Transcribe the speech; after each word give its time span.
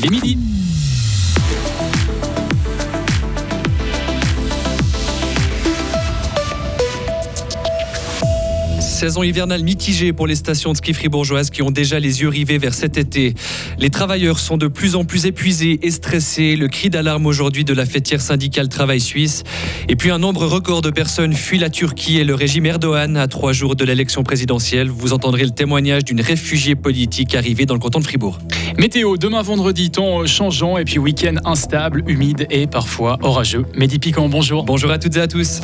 Il 0.00 0.06
est 0.06 0.10
midi. 0.10 0.38
Saison 8.98 9.22
hivernale 9.22 9.62
mitigée 9.62 10.12
pour 10.12 10.26
les 10.26 10.34
stations 10.34 10.72
de 10.72 10.76
ski 10.76 10.92
fribourgeoises 10.92 11.50
qui 11.50 11.62
ont 11.62 11.70
déjà 11.70 12.00
les 12.00 12.20
yeux 12.22 12.28
rivés 12.28 12.58
vers 12.58 12.74
cet 12.74 12.98
été. 12.98 13.36
Les 13.78 13.90
travailleurs 13.90 14.40
sont 14.40 14.56
de 14.56 14.66
plus 14.66 14.96
en 14.96 15.04
plus 15.04 15.24
épuisés 15.24 15.78
et 15.82 15.92
stressés. 15.92 16.56
Le 16.56 16.66
cri 16.66 16.90
d'alarme 16.90 17.26
aujourd'hui 17.26 17.64
de 17.64 17.72
la 17.72 17.86
fêtière 17.86 18.20
syndicale 18.20 18.68
Travail 18.68 19.00
Suisse. 19.00 19.44
Et 19.88 19.94
puis 19.94 20.10
un 20.10 20.18
nombre 20.18 20.46
record 20.46 20.82
de 20.82 20.90
personnes 20.90 21.32
fuient 21.32 21.60
la 21.60 21.70
Turquie 21.70 22.18
et 22.18 22.24
le 22.24 22.34
régime 22.34 22.66
Erdogan 22.66 23.16
à 23.16 23.28
trois 23.28 23.52
jours 23.52 23.76
de 23.76 23.84
l'élection 23.84 24.24
présidentielle. 24.24 24.90
Vous 24.90 25.12
entendrez 25.12 25.44
le 25.44 25.50
témoignage 25.50 26.02
d'une 26.02 26.20
réfugiée 26.20 26.74
politique 26.74 27.36
arrivée 27.36 27.66
dans 27.66 27.74
le 27.74 27.80
canton 27.80 28.00
de 28.00 28.04
Fribourg. 28.04 28.40
Météo, 28.78 29.16
demain 29.16 29.42
vendredi, 29.42 29.92
temps 29.92 30.26
changeant 30.26 30.76
et 30.76 30.84
puis 30.84 30.98
week-end 30.98 31.36
instable, 31.44 32.02
humide 32.08 32.48
et 32.50 32.66
parfois 32.66 33.16
orageux. 33.22 33.64
Mehdi 33.76 34.00
Piquant, 34.00 34.28
bonjour. 34.28 34.64
Bonjour 34.64 34.90
à 34.90 34.98
toutes 34.98 35.16
et 35.16 35.20
à 35.20 35.28
tous. 35.28 35.60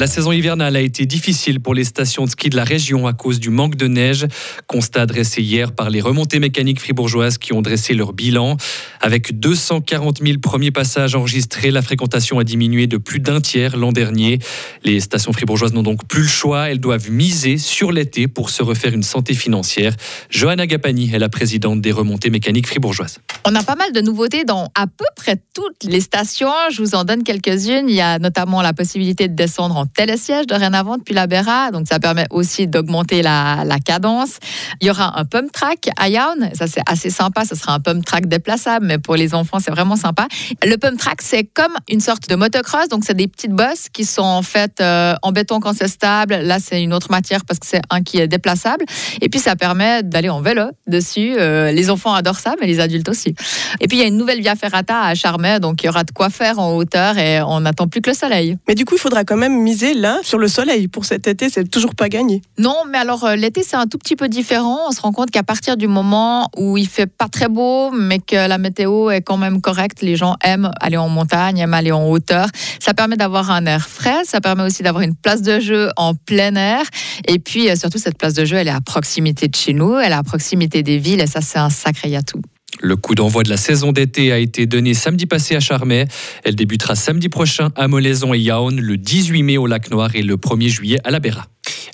La 0.00 0.06
saison 0.06 0.32
hivernale 0.32 0.76
a 0.76 0.80
été 0.80 1.04
difficile 1.04 1.60
pour 1.60 1.74
les 1.74 1.84
stations 1.84 2.24
de 2.24 2.30
ski 2.30 2.48
de 2.48 2.56
la 2.56 2.64
région 2.64 3.06
à 3.06 3.12
cause 3.12 3.38
du 3.38 3.50
manque 3.50 3.74
de 3.74 3.86
neige. 3.86 4.26
Constat 4.66 5.04
dressé 5.04 5.42
hier 5.42 5.72
par 5.72 5.90
les 5.90 6.00
remontées 6.00 6.38
mécaniques 6.38 6.80
fribourgeoises 6.80 7.36
qui 7.36 7.52
ont 7.52 7.60
dressé 7.60 7.92
leur 7.92 8.14
bilan. 8.14 8.56
Avec 9.00 9.38
240 9.38 10.18
000 10.22 10.38
premiers 10.38 10.70
passages 10.70 11.14
enregistrés, 11.14 11.70
la 11.70 11.82
fréquentation 11.82 12.38
a 12.38 12.44
diminué 12.44 12.86
de 12.86 12.98
plus 12.98 13.20
d'un 13.20 13.40
tiers 13.40 13.76
l'an 13.76 13.92
dernier. 13.92 14.38
Les 14.84 15.00
stations 15.00 15.32
fribourgeoises 15.32 15.72
n'ont 15.72 15.82
donc 15.82 16.06
plus 16.06 16.22
le 16.22 16.28
choix. 16.28 16.70
Elles 16.70 16.80
doivent 16.80 17.10
miser 17.10 17.56
sur 17.56 17.92
l'été 17.92 18.28
pour 18.28 18.50
se 18.50 18.62
refaire 18.62 18.92
une 18.92 19.02
santé 19.02 19.34
financière. 19.34 19.94
Johanna 20.28 20.66
Gapani 20.66 21.14
est 21.14 21.18
la 21.18 21.28
présidente 21.28 21.80
des 21.80 21.92
remontées 21.92 22.30
mécaniques 22.30 22.66
fribourgeoises. 22.66 23.18
On 23.46 23.54
a 23.54 23.62
pas 23.62 23.74
mal 23.74 23.92
de 23.92 24.00
nouveautés 24.00 24.44
dans 24.44 24.68
à 24.74 24.86
peu 24.86 25.06
près 25.16 25.36
toutes 25.54 25.84
les 25.84 26.00
stations. 26.00 26.50
Je 26.70 26.82
vous 26.82 26.94
en 26.94 27.04
donne 27.04 27.22
quelques-unes. 27.22 27.88
Il 27.88 27.94
y 27.94 28.00
a 28.00 28.18
notamment 28.18 28.60
la 28.60 28.72
possibilité 28.72 29.28
de 29.28 29.34
descendre 29.34 29.76
en 29.76 29.86
télésiège 29.86 30.46
dorénavant 30.46 30.98
depuis 30.98 31.14
la 31.14 31.26
Béra. 31.26 31.70
Donc, 31.70 31.86
ça 31.88 31.98
permet 31.98 32.26
aussi 32.30 32.66
d'augmenter 32.66 33.22
la, 33.22 33.64
cadence. 33.84 34.38
Il 34.80 34.88
y 34.88 34.90
aura 34.90 35.18
un 35.18 35.24
pump 35.24 35.50
track 35.52 35.88
à 35.96 36.08
Yaun. 36.08 36.50
Ça, 36.54 36.66
c'est 36.66 36.82
assez 36.86 37.08
sympa. 37.08 37.44
Ce 37.44 37.54
sera 37.54 37.74
un 37.74 37.80
pump 37.80 38.04
track 38.04 38.26
déplaçable, 38.26 38.86
mais 38.90 38.98
pour 38.98 39.14
les 39.14 39.34
enfants, 39.34 39.58
c'est 39.60 39.70
vraiment 39.70 39.94
sympa. 39.94 40.26
Le 40.64 40.76
pump 40.76 40.98
track, 40.98 41.22
c'est 41.22 41.44
comme 41.44 41.72
une 41.88 42.00
sorte 42.00 42.28
de 42.28 42.34
motocross. 42.34 42.88
Donc, 42.88 43.04
c'est 43.06 43.14
des 43.14 43.28
petites 43.28 43.52
bosses 43.52 43.88
qui 43.92 44.04
sont 44.04 44.22
en 44.22 44.42
fait 44.42 44.80
euh, 44.80 45.14
en 45.22 45.30
béton 45.30 45.60
quand 45.60 45.72
c'est 45.72 45.86
stable. 45.86 46.34
Là, 46.34 46.58
c'est 46.58 46.82
une 46.82 46.92
autre 46.92 47.12
matière 47.12 47.44
parce 47.44 47.60
que 47.60 47.66
c'est 47.68 47.82
un 47.88 48.02
qui 48.02 48.18
est 48.18 48.26
déplaçable. 48.26 48.84
Et 49.20 49.28
puis, 49.28 49.38
ça 49.38 49.54
permet 49.54 50.02
d'aller 50.02 50.28
en 50.28 50.40
vélo 50.40 50.64
dessus. 50.88 51.36
Euh, 51.38 51.70
les 51.70 51.88
enfants 51.88 52.12
adorent 52.12 52.40
ça, 52.40 52.56
mais 52.60 52.66
les 52.66 52.80
adultes 52.80 53.08
aussi. 53.08 53.36
Et 53.80 53.86
puis, 53.86 53.98
il 53.98 54.00
y 54.00 54.04
a 54.04 54.08
une 54.08 54.16
nouvelle 54.16 54.40
via 54.40 54.56
ferrata 54.56 55.02
à 55.02 55.14
Charmet. 55.14 55.60
Donc, 55.60 55.84
il 55.84 55.86
y 55.86 55.88
aura 55.88 56.02
de 56.02 56.10
quoi 56.10 56.30
faire 56.30 56.58
en 56.58 56.74
hauteur 56.74 57.16
et 57.16 57.40
on 57.42 57.60
n'attend 57.60 57.86
plus 57.86 58.00
que 58.00 58.10
le 58.10 58.16
soleil. 58.16 58.56
Mais 58.66 58.74
du 58.74 58.84
coup, 58.84 58.96
il 58.96 59.00
faudra 59.00 59.22
quand 59.22 59.36
même 59.36 59.62
miser 59.62 59.94
là 59.94 60.18
sur 60.22 60.38
le 60.38 60.48
soleil. 60.48 60.88
Pour 60.88 61.04
cet 61.04 61.28
été, 61.28 61.48
c'est 61.48 61.70
toujours 61.70 61.94
pas 61.94 62.08
gagné. 62.08 62.42
Non, 62.58 62.76
mais 62.90 62.98
alors 62.98 63.24
euh, 63.24 63.36
l'été, 63.36 63.62
c'est 63.62 63.76
un 63.76 63.86
tout 63.86 63.98
petit 63.98 64.16
peu 64.16 64.28
différent. 64.28 64.80
On 64.88 64.90
se 64.90 65.00
rend 65.00 65.12
compte 65.12 65.30
qu'à 65.30 65.44
partir 65.44 65.76
du 65.76 65.86
moment 65.86 66.50
où 66.56 66.76
il 66.76 66.88
fait 66.88 67.06
pas 67.06 67.28
très 67.28 67.48
beau, 67.48 67.92
mais 67.92 68.18
que 68.18 68.48
la 68.48 68.58
météo 68.58 68.79
est 68.86 69.22
quand 69.22 69.36
même 69.36 69.60
correcte, 69.60 70.02
les 70.02 70.16
gens 70.16 70.36
aiment 70.44 70.70
aller 70.80 70.96
en 70.96 71.08
montagne, 71.08 71.58
aiment 71.58 71.74
aller 71.74 71.92
en 71.92 72.08
hauteur. 72.08 72.46
Ça 72.78 72.94
permet 72.94 73.16
d'avoir 73.16 73.50
un 73.50 73.66
air 73.66 73.88
frais. 73.88 74.24
Ça 74.24 74.40
permet 74.40 74.62
aussi 74.62 74.82
d'avoir 74.82 75.02
une 75.02 75.14
place 75.14 75.42
de 75.42 75.60
jeu 75.60 75.90
en 75.96 76.14
plein 76.14 76.54
air. 76.56 76.82
Et 77.26 77.38
puis, 77.38 77.68
euh, 77.68 77.76
surtout, 77.76 77.98
cette 77.98 78.18
place 78.18 78.34
de 78.34 78.44
jeu, 78.44 78.56
elle 78.56 78.68
est 78.68 78.72
à 78.72 78.80
proximité 78.80 79.48
de 79.48 79.56
chez 79.56 79.72
nous, 79.72 79.98
elle 79.98 80.12
est 80.12 80.14
à 80.14 80.22
proximité 80.22 80.82
des 80.82 80.98
villes. 80.98 81.20
Et 81.20 81.26
ça, 81.26 81.40
c'est 81.40 81.58
un 81.58 81.70
sacré 81.70 82.14
atout. 82.16 82.42
Le 82.82 82.96
coup 82.96 83.14
d'envoi 83.14 83.42
de 83.42 83.50
la 83.50 83.56
saison 83.56 83.92
d'été 83.92 84.32
a 84.32 84.38
été 84.38 84.66
donné 84.66 84.94
samedi 84.94 85.26
passé 85.26 85.54
à 85.54 85.60
Charmey. 85.60 86.06
Elle 86.44 86.56
débutera 86.56 86.94
samedi 86.94 87.28
prochain 87.28 87.68
à 87.76 87.88
Molaison 87.88 88.32
et 88.32 88.38
Yaon, 88.38 88.70
le 88.70 88.96
18 88.96 89.42
mai 89.42 89.58
au 89.58 89.66
Lac 89.66 89.90
Noir 89.90 90.14
et 90.14 90.22
le 90.22 90.36
1er 90.36 90.68
juillet 90.68 90.98
à 91.04 91.10
la 91.10 91.20
Béra. 91.20 91.46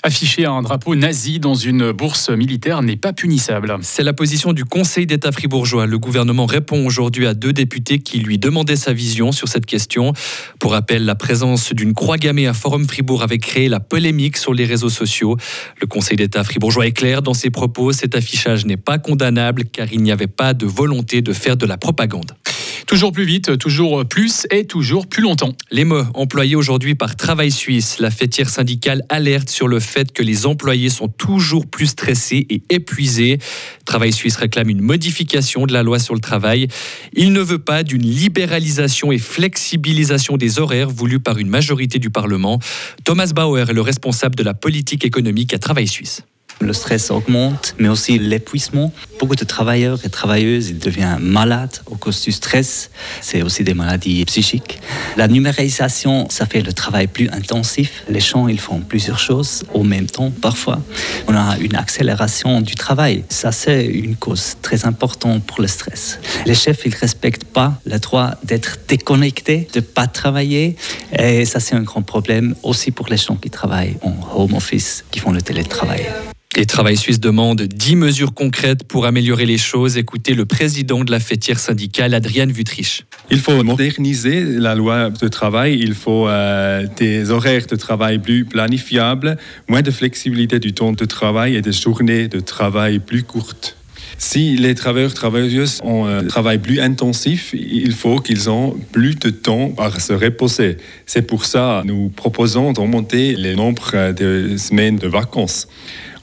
Afficher 0.03 0.45
un 0.45 0.61
drapeau 0.61 0.95
nazi 0.95 1.39
dans 1.39 1.55
une 1.55 1.91
bourse 1.91 2.29
militaire 2.29 2.81
n'est 2.81 2.95
pas 2.95 3.13
punissable. 3.13 3.77
C'est 3.81 4.03
la 4.03 4.13
position 4.13 4.53
du 4.53 4.63
Conseil 4.65 5.05
d'État 5.05 5.31
fribourgeois. 5.31 5.85
Le 5.85 5.97
gouvernement 5.99 6.45
répond 6.45 6.85
aujourd'hui 6.85 7.27
à 7.27 7.33
deux 7.33 7.53
députés 7.53 7.99
qui 7.99 8.19
lui 8.19 8.37
demandaient 8.37 8.75
sa 8.75 8.93
vision 8.93 9.31
sur 9.31 9.47
cette 9.47 9.65
question. 9.65 10.13
Pour 10.59 10.71
rappel, 10.71 11.05
la 11.05 11.15
présence 11.15 11.73
d'une 11.73 11.93
croix 11.93 12.17
gammée 12.17 12.47
à 12.47 12.53
Forum 12.53 12.87
Fribourg 12.87 13.23
avait 13.23 13.39
créé 13.39 13.69
la 13.69 13.79
polémique 13.79 14.37
sur 14.37 14.53
les 14.53 14.65
réseaux 14.65 14.89
sociaux. 14.89 15.37
Le 15.81 15.87
Conseil 15.87 16.17
d'État 16.17 16.43
fribourgeois 16.43 16.87
est 16.87 16.91
clair 16.91 17.21
dans 17.21 17.33
ses 17.33 17.49
propos. 17.49 17.91
Cet 17.91 18.15
affichage 18.15 18.65
n'est 18.65 18.77
pas 18.77 18.97
condamnable 18.97 19.65
car 19.65 19.91
il 19.91 20.01
n'y 20.03 20.11
avait 20.11 20.27
pas 20.27 20.53
de 20.53 20.65
volonté 20.65 21.21
de 21.21 21.33
faire 21.33 21.57
de 21.57 21.65
la 21.65 21.77
propagande. 21.77 22.35
Toujours 22.87 23.11
plus 23.11 23.25
vite, 23.25 23.57
toujours 23.57 24.05
plus 24.05 24.47
et 24.49 24.65
toujours 24.65 25.07
plus 25.07 25.21
longtemps. 25.21 25.51
Les 25.71 25.83
mots 25.83 26.05
employés 26.13 26.55
aujourd'hui 26.55 26.95
par 26.95 27.17
Travail 27.17 27.51
Suisse, 27.51 27.99
la 27.99 28.09
fêtière 28.09 28.49
syndicale 28.49 29.03
alerte 29.09 29.49
sur 29.49 29.67
le 29.67 29.81
fait 29.81 30.13
que 30.13 30.23
les 30.23 30.45
employés 30.45 30.89
sont 30.89 31.09
toujours 31.09 31.67
plus 31.67 31.87
stressés 31.87 32.47
et 32.49 32.61
épuisés. 32.69 33.39
Travail 33.83 34.13
Suisse 34.13 34.37
réclame 34.37 34.69
une 34.69 34.79
modification 34.79 35.65
de 35.65 35.73
la 35.73 35.83
loi 35.83 35.99
sur 35.99 36.13
le 36.13 36.21
travail. 36.21 36.69
Il 37.11 37.33
ne 37.33 37.41
veut 37.41 37.59
pas 37.59 37.83
d'une 37.83 38.03
libéralisation 38.03 39.11
et 39.11 39.17
flexibilisation 39.17 40.37
des 40.37 40.57
horaires 40.57 40.89
voulus 40.89 41.19
par 41.19 41.39
une 41.39 41.49
majorité 41.49 41.99
du 41.99 42.09
Parlement. 42.09 42.57
Thomas 43.03 43.33
Bauer 43.35 43.69
est 43.69 43.73
le 43.73 43.81
responsable 43.81 44.35
de 44.35 44.43
la 44.43 44.53
politique 44.53 45.03
économique 45.03 45.53
à 45.53 45.59
Travail 45.59 45.89
Suisse. 45.89 46.23
Le 46.59 46.73
stress 46.73 47.11
augmente, 47.11 47.75
mais 47.77 47.87
aussi 47.87 48.17
l'épuisement. 48.17 48.91
Beaucoup 49.19 49.35
de 49.35 49.45
travailleurs 49.45 49.99
et 50.03 50.09
travailleuses 50.09 50.69
ils 50.69 50.79
deviennent 50.79 51.19
malades 51.19 51.77
au 51.85 51.95
cause 51.95 52.21
du 52.23 52.31
stress. 52.31 52.89
C'est 53.21 53.41
aussi 53.41 53.63
des 53.63 53.73
maladies 53.73 54.25
psychiques. 54.25 54.79
La 55.17 55.27
numérisation, 55.27 56.27
ça 56.29 56.45
fait 56.45 56.61
le 56.61 56.73
travail 56.73 57.07
plus 57.07 57.29
intensif. 57.29 58.03
Les 58.09 58.19
gens, 58.19 58.47
ils 58.47 58.59
font 58.59 58.79
plusieurs 58.79 59.19
choses 59.19 59.63
au 59.73 59.83
même 59.83 60.07
temps 60.07 60.31
parfois. 60.31 60.81
On 61.27 61.35
a 61.35 61.57
une 61.59 61.75
accélération 61.75 62.61
du 62.61 62.75
travail. 62.75 63.23
Ça, 63.29 63.51
c'est 63.51 63.85
une 63.85 64.15
cause 64.15 64.55
très 64.61 64.85
importante 64.85 65.43
pour 65.43 65.61
le 65.61 65.67
stress. 65.67 66.19
Les 66.45 66.55
chefs, 66.55 66.85
ils 66.85 66.95
respectent 66.95 67.45
pas 67.45 67.79
le 67.85 67.99
droit 67.99 68.31
d'être 68.43 68.77
déconnectés, 68.87 69.67
de 69.73 69.79
pas 69.79 70.07
travailler. 70.07 70.75
Et 71.17 71.45
ça, 71.45 71.59
c'est 71.59 71.75
un 71.75 71.81
grand 71.81 72.01
problème 72.01 72.55
aussi 72.63 72.91
pour 72.91 73.07
les 73.07 73.17
gens 73.17 73.35
qui 73.35 73.49
travaillent 73.49 73.97
en 74.01 74.15
home 74.35 74.55
office, 74.55 75.05
qui 75.11 75.19
font 75.19 75.31
le 75.31 75.41
télétravail. 75.41 76.05
Les 76.57 76.65
Travail 76.65 76.97
Suisse 76.97 77.19
demandent 77.19 77.61
10 77.61 77.95
mesures 77.97 78.33
concrètes 78.33 78.83
pour 78.83 79.05
améliorer 79.05 79.45
les 79.45 79.59
choses. 79.59 79.95
Écoutez 79.95 80.33
le 80.33 80.45
président 80.45 81.03
de 81.03 81.11
la 81.11 81.19
fêtière 81.19 81.59
syndicale, 81.59 82.15
Adrienne 82.15 82.51
Vutrich. 82.51 83.05
Il 83.29 83.37
faut 83.37 83.63
moderniser 83.63 84.43
la 84.43 84.73
loi 84.73 85.11
de 85.11 85.27
travail. 85.27 85.77
Il 85.79 85.93
faut 85.93 86.27
euh, 86.27 86.87
des 86.97 87.29
horaires 87.29 87.67
de 87.67 87.75
travail 87.75 88.17
plus 88.17 88.43
planifiables, 88.43 89.37
moins 89.67 89.83
de 89.83 89.91
flexibilité 89.91 90.57
du 90.57 90.73
temps 90.73 90.93
de 90.93 91.05
travail 91.05 91.55
et 91.55 91.61
des 91.61 91.73
journées 91.73 92.27
de 92.27 92.39
travail 92.39 92.97
plus 92.97 93.21
courtes. 93.21 93.77
Si 94.17 94.57
les 94.57 94.73
travailleurs 94.73 95.13
travailleuses 95.13 95.79
ont 95.83 96.05
un 96.07 96.23
travail 96.23 96.57
plus 96.57 96.79
intensif, 96.79 97.53
il 97.53 97.91
faut 97.91 98.19
qu'ils 98.19 98.47
aient 98.47 98.73
plus 98.91 99.13
de 99.13 99.29
temps 99.29 99.73
à 99.77 99.91
se 99.99 100.13
reposer. 100.13 100.77
C'est 101.05 101.21
pour 101.21 101.45
ça 101.45 101.81
que 101.83 101.87
nous 101.87 102.09
proposons 102.09 102.73
d'augmenter 102.73 103.35
le 103.35 103.53
nombre 103.53 104.11
de 104.13 104.57
semaines 104.57 104.95
de 104.95 105.07
vacances. 105.07 105.67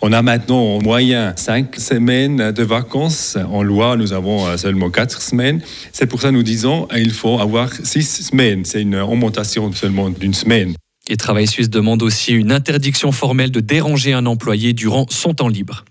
On 0.07 0.13
a 0.13 0.21
maintenant 0.21 0.61
en 0.61 0.83
moyen 0.83 1.33
cinq 1.35 1.77
semaines 1.77 2.53
de 2.53 2.63
vacances. 2.63 3.39
En 3.51 3.63
loi, 3.63 3.97
nous 3.97 4.13
avons 4.13 4.47
euh, 4.47 4.59
seulement 4.59 4.91
quatre 4.91 5.23
semaines. 5.23 5.63
C'est 5.93 6.05
pour 6.05 6.21
ça 6.21 6.29
que 6.29 6.35
nous 6.35 6.43
disons 6.43 6.87
qu'il 6.89 7.11
faut 7.11 7.41
avoir 7.41 7.73
six 7.73 8.03
semaines. 8.03 8.67
C'est 8.67 8.83
une 8.83 8.97
augmentation 8.97 9.73
seulement 9.73 10.11
d'une 10.11 10.35
semaine. 10.35 10.75
Et 11.09 11.17
Travail 11.17 11.47
Suisse 11.47 11.71
demande 11.71 12.03
aussi 12.03 12.35
une 12.35 12.53
interdiction 12.53 13.13
formelle 13.13 13.51
de 13.51 13.61
déranger 13.61 14.13
un 14.13 14.27
employé 14.27 14.75
durant 14.75 15.07
son 15.09 15.33
temps 15.33 15.49
libre. 15.49 15.87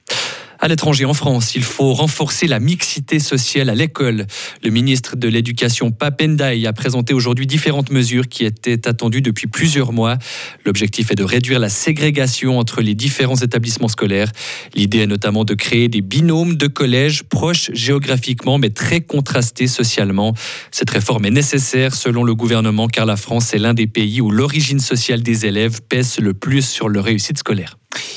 À 0.63 0.69
l'étranger, 0.69 1.03
en 1.03 1.13
France, 1.13 1.56
il 1.56 1.63
faut 1.63 1.94
renforcer 1.94 2.47
la 2.47 2.62
mixité 2.62 3.19
sociale 3.19 3.69
à 3.69 3.75
l'école. 3.75 4.25
Le 4.63 4.69
ministre 4.69 5.18
de 5.18 5.27
l'Éducation, 5.27 5.92
Papendaï, 5.92 6.65
a 6.68 6.71
présenté 6.71 7.13
aujourd'hui 7.13 7.45
différentes 7.45 7.92
mesures 7.92 8.30
qui 8.30 8.45
étaient 8.45 8.88
attendues 8.88 9.21
depuis 9.21 9.48
plusieurs 9.48 9.92
mois. 9.92 10.18
L'objectif 10.65 11.12
est 11.12 11.15
de 11.15 11.24
réduire 11.25 11.60
la 11.60 11.68
ségrégation 11.68 12.60
entre 12.60 12.81
les 12.81 12.95
différents 12.95 13.36
établissements 13.36 13.89
scolaires. 13.89 14.31
L'idée 14.74 15.00
est 15.00 15.06
notamment 15.06 15.44
de 15.44 15.54
créer 15.54 15.89
des 15.89 16.00
binômes 16.00 16.56
de 16.56 16.68
collèges 16.68 17.24
proches 17.24 17.69
géographiquement 17.74 18.57
mais 18.57 18.69
très 18.69 19.01
contrastés 19.01 19.68
socialement. 19.68 20.33
Cette 20.71 20.92
réforme 20.92 21.25
est 21.25 21.31
nécessaire 21.31 21.94
selon 21.94 22.24
le 22.24 22.36
gouvernement 22.36 22.88
car 22.88 23.06
la 23.06 23.18
France 23.18 23.54
est 23.54 23.60
l'un 23.60 23.74
des 23.74 23.88
pays 23.88 24.21
où 24.21 24.31
l'origine 24.31 24.80
sociale 24.80 25.24
des 25.24 25.45
élèves 25.45 25.81
pèse 25.89 26.19
le 26.19 26.33
plus 26.33 26.65
sur 26.65 26.88
leur 26.88 27.04
réussite 27.04 27.38
scolaire. 27.38 27.75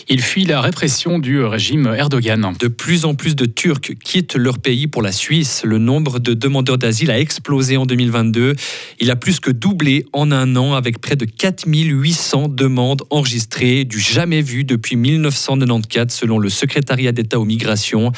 Il 0.08 0.22
fuit 0.22 0.44
la 0.44 0.60
répression 0.60 1.18
du 1.18 1.42
régime 1.42 1.92
Erdogan. 1.96 2.52
De 2.60 2.68
plus 2.68 3.04
en 3.04 3.16
plus 3.16 3.34
de 3.34 3.44
Turcs 3.44 3.80
quittent 4.04 4.36
leur 4.36 4.60
pays 4.60 4.86
pour 4.86 5.02
la 5.02 5.10
Suisse. 5.10 5.62
Le 5.64 5.78
nombre 5.78 6.20
de 6.20 6.32
demandeurs 6.32 6.78
d'asile 6.78 7.10
a 7.10 7.18
explosé 7.18 7.76
en 7.76 7.86
2022. 7.86 8.54
Il 9.00 9.10
a 9.10 9.16
plus 9.16 9.40
que 9.40 9.50
doublé 9.50 10.06
en 10.12 10.30
un 10.30 10.54
an 10.54 10.74
avec 10.74 11.00
près 11.00 11.16
de 11.16 11.24
4800 11.24 12.46
demandes 12.50 13.02
enregistrées, 13.10 13.84
du 13.84 13.98
jamais 13.98 14.42
vu 14.42 14.62
depuis 14.62 14.94
1994 14.94 16.12
selon 16.12 16.38
le 16.38 16.50
secrétariat 16.50 17.10
d'État 17.10 17.40
aux 17.40 17.44
migrations. 17.44 18.12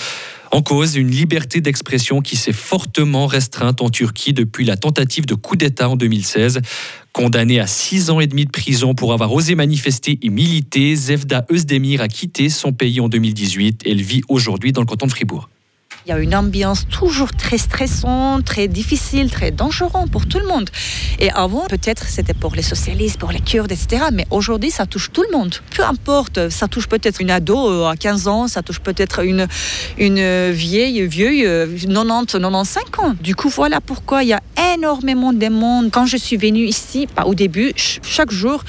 En 0.50 0.62
cause, 0.62 0.96
une 0.96 1.10
liberté 1.10 1.60
d'expression 1.60 2.20
qui 2.22 2.36
s'est 2.36 2.52
fortement 2.52 3.26
restreinte 3.26 3.82
en 3.82 3.90
Turquie 3.90 4.32
depuis 4.32 4.64
la 4.64 4.76
tentative 4.76 5.26
de 5.26 5.34
coup 5.34 5.56
d'État 5.56 5.88
en 5.90 5.96
2016. 5.96 6.60
Condamnée 7.12 7.60
à 7.60 7.66
six 7.66 8.10
ans 8.10 8.20
et 8.20 8.26
demi 8.26 8.46
de 8.46 8.50
prison 8.50 8.94
pour 8.94 9.12
avoir 9.12 9.32
osé 9.32 9.54
manifester 9.54 10.18
et 10.22 10.30
militer, 10.30 10.94
Zevda 10.94 11.44
Özdemir 11.50 12.00
a 12.00 12.08
quitté 12.08 12.48
son 12.48 12.72
pays 12.72 13.00
en 13.00 13.08
2018. 13.08 13.82
Elle 13.84 14.00
vit 14.00 14.22
aujourd'hui 14.28 14.72
dans 14.72 14.80
le 14.80 14.86
canton 14.86 15.06
de 15.06 15.12
Fribourg. 15.12 15.48
Il 16.08 16.12
y 16.12 16.14
a 16.14 16.20
une 16.20 16.34
ambiance 16.34 16.88
toujours 16.88 17.32
très 17.32 17.58
stressante, 17.58 18.42
très 18.46 18.66
difficile, 18.66 19.30
très 19.30 19.50
dangereuse 19.50 20.08
pour 20.10 20.26
tout 20.26 20.38
le 20.38 20.46
monde. 20.46 20.70
Et 21.18 21.30
avant, 21.32 21.66
peut-être 21.66 22.04
c'était 22.08 22.32
pour 22.32 22.54
les 22.54 22.62
socialistes, 22.62 23.18
pour 23.18 23.30
les 23.30 23.40
Kurdes, 23.40 23.70
etc. 23.70 24.04
Mais 24.10 24.26
aujourd'hui, 24.30 24.70
ça 24.70 24.86
touche 24.86 25.12
tout 25.12 25.22
le 25.30 25.36
monde. 25.36 25.56
Peu 25.76 25.84
importe, 25.84 26.48
ça 26.48 26.66
touche 26.66 26.88
peut-être 26.88 27.20
une 27.20 27.30
ado 27.30 27.70
euh, 27.70 27.90
à 27.90 27.94
15 27.94 28.26
ans, 28.26 28.48
ça 28.48 28.62
touche 28.62 28.80
peut-être 28.80 29.22
une, 29.22 29.48
une 29.98 30.50
vieille, 30.50 31.06
vieille, 31.06 31.42
90, 31.42 32.32
95 32.32 32.82
ans. 33.00 33.14
Du 33.20 33.34
coup, 33.34 33.50
voilà 33.50 33.82
pourquoi 33.82 34.22
il 34.22 34.30
y 34.30 34.32
a 34.32 34.40
énormément 34.74 35.34
de 35.34 35.48
monde. 35.48 35.90
Quand 35.92 36.06
je 36.06 36.16
suis 36.16 36.38
venue 36.38 36.64
ici, 36.64 37.06
au 37.26 37.34
début, 37.34 37.74
chaque 37.76 38.30
jour, 38.30 38.64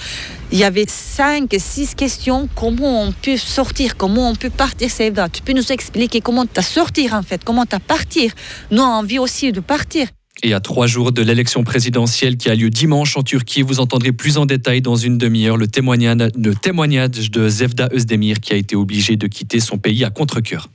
il 0.51 0.57
y 0.57 0.63
avait 0.63 0.85
cinq, 0.87 1.55
six 1.59 1.95
questions. 1.95 2.49
Comment 2.55 3.03
on 3.03 3.11
peut 3.11 3.37
sortir? 3.37 3.97
Comment 3.97 4.29
on 4.29 4.35
peut 4.35 4.49
partir, 4.49 4.89
Sevda 4.89 5.29
Tu 5.29 5.41
peux 5.41 5.53
nous 5.53 5.71
expliquer 5.71 6.21
comment 6.21 6.45
tu 6.45 6.59
as 6.59 6.63
sortir 6.63 7.13
en 7.13 7.21
fait? 7.21 7.43
Comment 7.43 7.65
tu 7.65 7.75
as 7.75 7.79
partir 7.79 8.31
Nous, 8.71 8.81
on 8.81 8.85
a 8.85 8.87
envie 8.87 9.19
aussi 9.19 9.51
de 9.51 9.59
partir. 9.59 10.07
Et 10.41 10.53
à 10.53 10.59
trois 10.61 10.87
jours 10.87 11.11
de 11.11 11.21
l'élection 11.21 11.63
présidentielle 11.63 12.37
qui 12.37 12.49
a 12.49 12.55
lieu 12.55 12.69
dimanche 12.69 13.17
en 13.17 13.23
Turquie, 13.23 13.61
vous 13.61 13.79
entendrez 13.79 14.13
plus 14.13 14.37
en 14.37 14.45
détail 14.45 14.81
dans 14.81 14.95
une 14.95 15.17
demi-heure 15.17 15.57
le 15.57 15.67
témoignage, 15.67 16.31
de 17.31 17.49
Zevda 17.49 17.89
Özdemir 17.91 18.39
qui 18.39 18.53
a 18.53 18.55
été 18.55 18.75
obligé 18.75 19.17
de 19.17 19.27
quitter 19.27 19.59
son 19.59 19.77
pays 19.77 20.05
à 20.05 20.09
contre-coeur. 20.09 20.69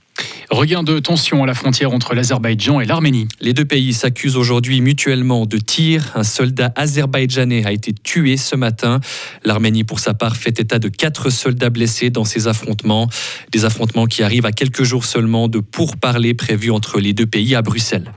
Regain 0.55 0.85
de 0.85 1.01
tension 1.01 1.43
à 1.43 1.47
la 1.47 1.55
frontière 1.55 1.93
entre 1.93 2.15
l'Azerbaïdjan 2.15 2.79
et 2.79 2.85
l'Arménie. 2.85 3.27
Les 3.41 3.53
deux 3.53 3.65
pays 3.65 3.93
s'accusent 3.93 4.37
aujourd'hui 4.37 4.81
mutuellement 4.81 5.47
de 5.47 5.59
tirs. 5.59 6.13
Un 6.15 6.23
soldat 6.23 6.73
azerbaïdjanais 6.77 7.67
a 7.67 7.73
été 7.73 7.93
tué 7.93 8.37
ce 8.37 8.55
matin. 8.55 9.01
L'Arménie, 9.45 9.83
pour 9.83 9.99
sa 9.99 10.15
part, 10.15 10.37
fait 10.37 10.61
état 10.61 10.79
de 10.79 10.89
quatre 10.89 11.29
soldats 11.29 11.71
blessés 11.71 12.11
dans 12.11 12.25
ces 12.25 12.47
affrontements. 12.47 13.09
Des 13.51 13.65
affrontements 13.65 14.07
qui 14.07 14.23
arrivent 14.23 14.47
à 14.47 14.53
quelques 14.53 14.85
jours 14.85 15.07
seulement 15.07 15.49
de 15.49 15.59
pourparlers 15.59 16.35
prévus 16.35 16.71
entre 16.71 17.01
les 17.01 17.15
deux 17.15 17.27
pays 17.27 17.57
à 17.57 17.63
Bruxelles. 17.63 18.13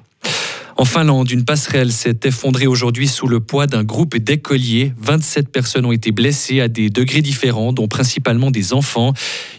En 0.80 0.86
Finlande, 0.86 1.32
une 1.32 1.44
passerelle 1.44 1.92
s'est 1.92 2.20
effondrée 2.26 2.68
aujourd'hui 2.68 3.08
sous 3.08 3.28
le 3.28 3.40
poids 3.40 3.66
d'un 3.66 3.84
groupe 3.84 4.16
d'écoliers. 4.16 4.94
27 5.00 5.52
personnes 5.52 5.88
ont 5.88 5.92
été 5.92 6.12
blessées 6.12 6.62
à 6.62 6.68
des 6.68 6.92
degrés 6.92 7.24
différents, 7.24 7.74
dont 7.74 7.88
principalement 7.88 8.52
des 8.52 8.74
enfants. 8.74 9.14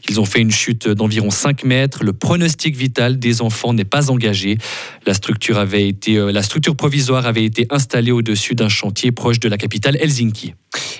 Ils 0.08 0.20
ont 0.20 0.24
fait 0.24 0.40
une 0.40 0.50
chute 0.50 0.88
d'environ 0.88 1.30
5 1.30 1.64
mètres. 1.64 2.02
Le 2.02 2.12
pronostic 2.12 2.76
vital 2.76 3.18
des 3.18 3.42
enfants 3.42 3.72
n'est 3.72 3.84
pas 3.84 4.10
engagé. 4.10 4.58
La 5.06 5.14
structure, 5.14 5.58
avait 5.58 5.88
été, 5.88 6.16
euh, 6.16 6.32
la 6.32 6.42
structure 6.42 6.76
provisoire 6.76 7.26
avait 7.26 7.44
été 7.44 7.66
installée 7.70 8.12
au-dessus 8.12 8.54
d'un 8.54 8.68
chantier 8.68 9.12
proche 9.12 9.40
de 9.40 9.48
la 9.48 9.58
capitale 9.58 9.96
Helsinki. 10.00 10.54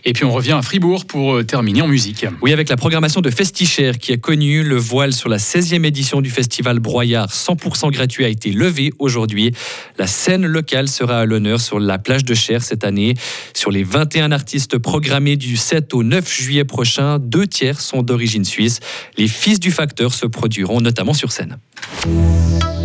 Et 0.05 0.13
puis 0.13 0.25
on 0.25 0.33
revient 0.33 0.53
à 0.53 0.63
Fribourg 0.63 1.05
pour 1.07 1.35
euh, 1.35 1.43
terminer 1.43 1.83
en 1.83 1.89
musique. 1.89 2.27
Oui, 2.41 2.53
avec 2.53 2.69
la 2.69 2.77
programmation 2.77 3.21
de 3.21 3.31
Festichère 3.31 3.99
qui 3.99 4.13
est 4.13 4.19
connue, 4.19 4.63
le 4.63 4.77
voile 4.77 5.13
sur 5.13 5.29
la 5.29 5.39
16e 5.39 5.85
édition 5.85 6.21
du 6.21 6.31
festival 6.31 6.79
Broyard 6.79 7.31
100% 7.31 7.91
gratuit 7.93 8.25
a 8.25 8.29
été 8.29 8.53
levé 8.53 8.93
aujourd'hui. 8.99 9.53
La 9.99 10.07
scène 10.07 10.47
locale 10.47 10.89
sera 10.89 11.21
à 11.21 11.25
l'honneur 11.27 11.61
sur 11.61 11.81
la 11.81 11.99
plage 11.99 12.25
de 12.25 12.35
Cher 12.35 12.63
cette 12.63 12.85
année. 12.85 13.15
Sur 13.55 13.71
les 13.71 13.83
21 13.83 14.33
artistes 14.33 14.79
programmés 14.79 15.37
du 15.37 15.57
7 15.57 15.93
au 15.95 16.03
9 16.03 16.33
juillet 16.33 16.65
prochain, 16.65 17.19
deux 17.19 17.47
tiers 17.47 17.81
sont 17.81 18.03
d'origine 18.03 18.45
suisse. 18.45 18.81
Les 19.17 19.29
fils 19.29 19.61
du 19.61 19.71
facteur 19.71 20.15
se 20.15 20.27
produiront 20.27 20.81
notamment 20.81 21.15
sur 21.15 21.33
scène. 21.33 21.59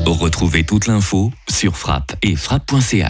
Retrouvez 0.05 0.63
toute 0.63 0.87
l'info 0.87 1.31
sur 1.49 1.77
frappe 1.77 2.15
et 2.21 2.35
frappe.ch. 2.35 3.01